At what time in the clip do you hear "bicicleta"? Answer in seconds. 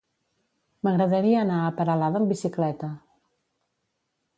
2.37-2.95